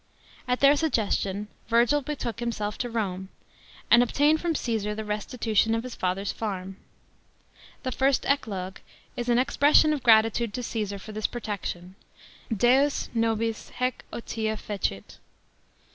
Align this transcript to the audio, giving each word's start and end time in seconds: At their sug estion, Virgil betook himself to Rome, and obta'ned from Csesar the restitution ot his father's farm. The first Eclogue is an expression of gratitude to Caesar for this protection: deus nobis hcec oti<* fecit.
At 0.47 0.61
their 0.61 0.75
sug 0.75 0.93
estion, 0.93 1.45
Virgil 1.67 2.01
betook 2.01 2.39
himself 2.39 2.75
to 2.79 2.89
Rome, 2.89 3.29
and 3.91 4.01
obta'ned 4.01 4.39
from 4.39 4.55
Csesar 4.55 4.95
the 4.95 5.05
restitution 5.05 5.75
ot 5.75 5.83
his 5.83 5.93
father's 5.93 6.31
farm. 6.31 6.77
The 7.83 7.91
first 7.91 8.25
Eclogue 8.25 8.77
is 9.15 9.29
an 9.29 9.37
expression 9.37 9.93
of 9.93 10.01
gratitude 10.01 10.55
to 10.55 10.63
Caesar 10.63 10.97
for 10.97 11.11
this 11.11 11.27
protection: 11.27 11.93
deus 12.51 13.09
nobis 13.13 13.71
hcec 13.79 13.93
oti<* 14.11 14.49
fecit. 14.57 15.19